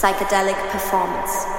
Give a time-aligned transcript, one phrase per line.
[0.00, 1.49] psychedelic performance.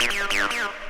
[0.00, 0.89] Meow, meow, meow.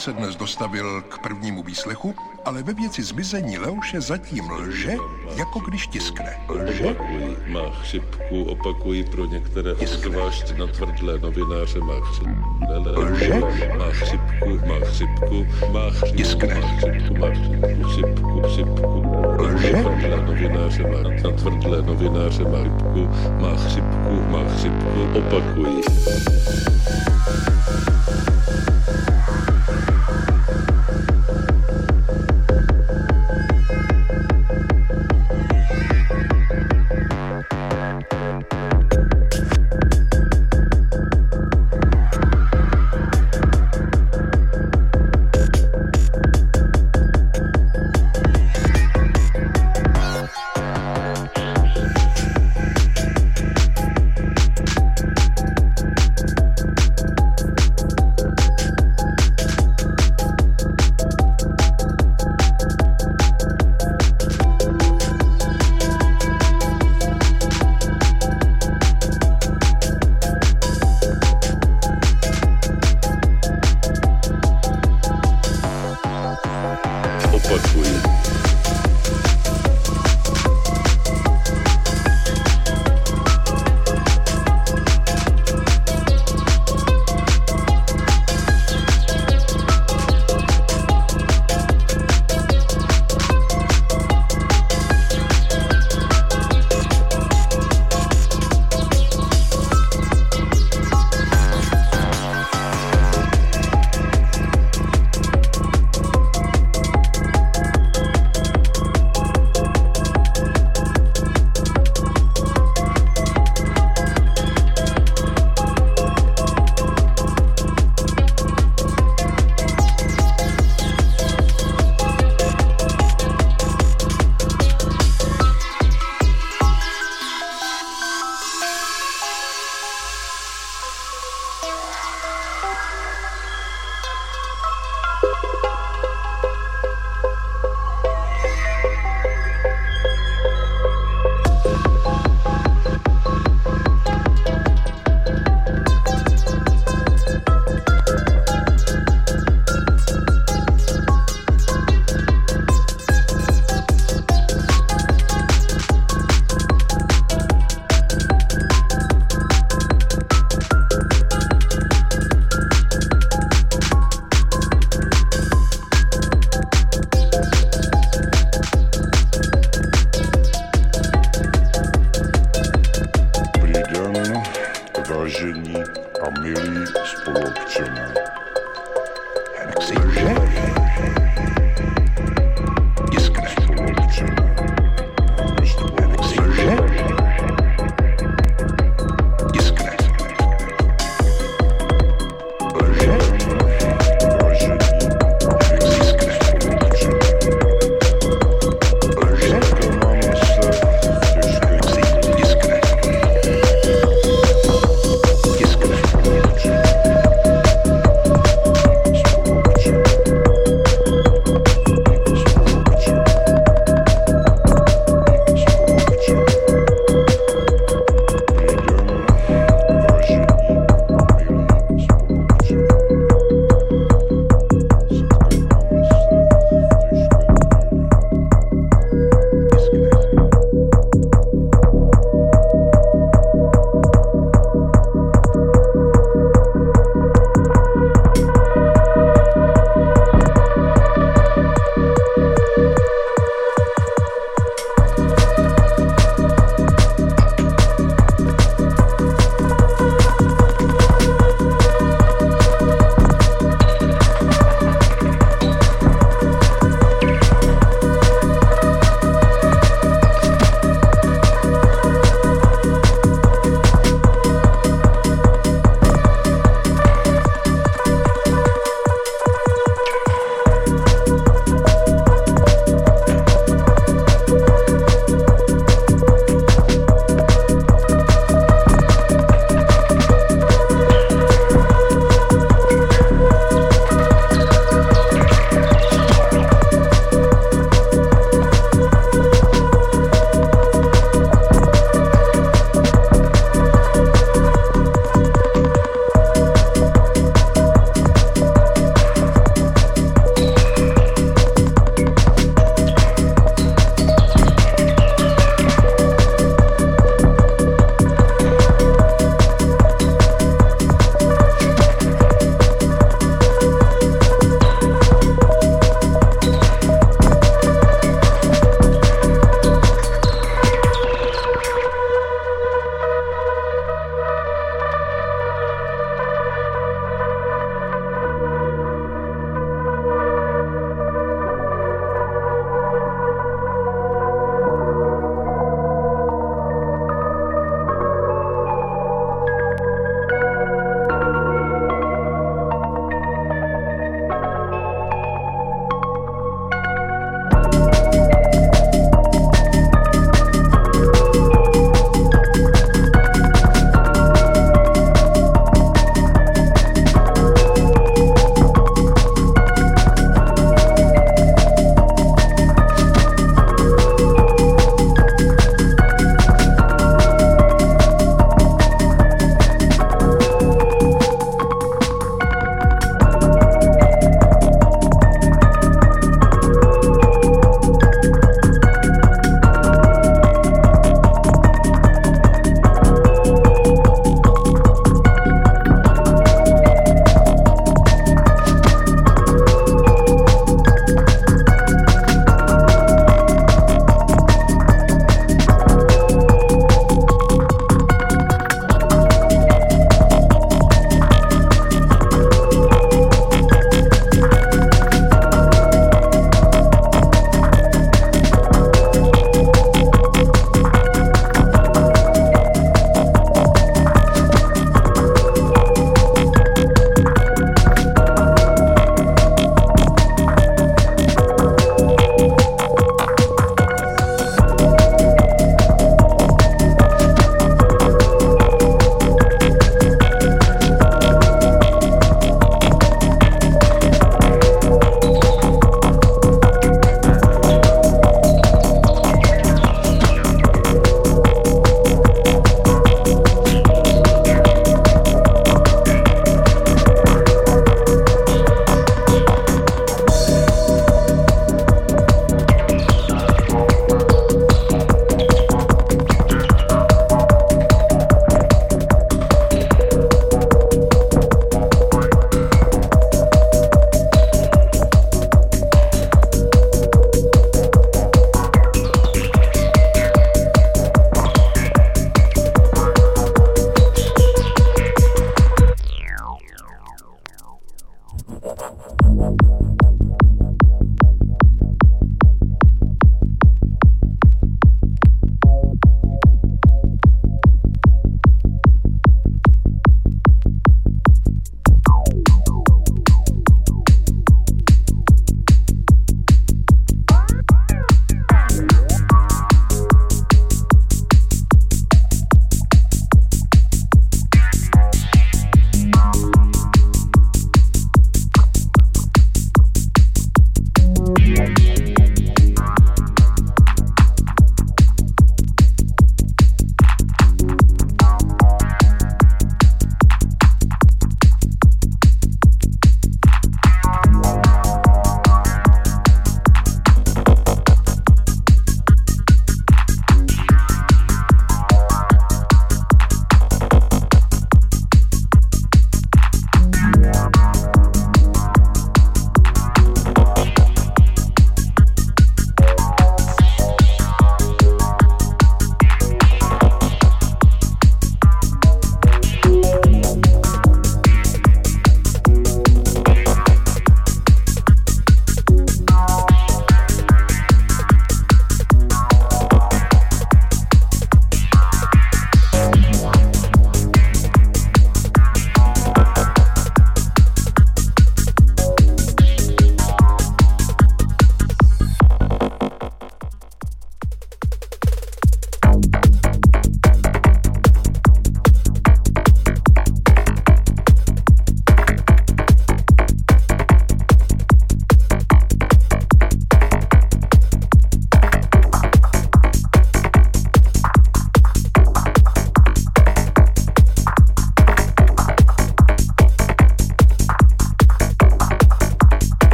[0.00, 4.96] Se dnes dostavil k prvnímu výslechu, ale ve věci zmizení Leoše zatím lže,
[5.36, 6.40] jako když tiskne.
[6.48, 6.84] Lže?
[6.84, 12.54] Opakují, má chřipku, opakují pro některé zvlášť na tvrdlé novináře, má chřipku,
[12.96, 13.40] lže?
[13.78, 16.54] má chřipku, má chřipku, má chřipku, tiskne.
[16.54, 19.04] má chřipku, má chřipku, chřipku, chřipku,
[19.38, 19.72] lže?
[19.72, 23.08] na tvrdlé novináře, má na tvrdlé novináře, má chřipku,
[23.40, 25.82] má chřipku, má chřipku, opakují.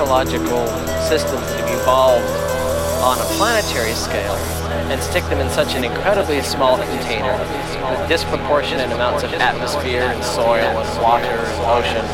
[0.00, 0.66] Ecological
[1.10, 2.24] systems that have evolved
[3.04, 4.34] on a planetary scale
[4.88, 7.36] and stick them in such an incredibly small container
[7.90, 12.04] with disproportionate amounts of atmosphere and soil and water and ocean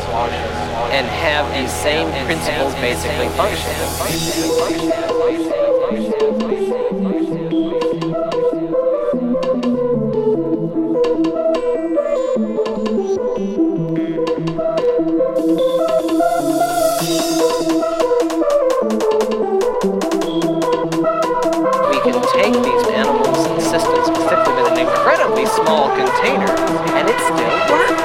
[0.91, 5.06] and have these same principles basically function?
[25.67, 26.49] Small container,
[26.95, 27.96] and it still works.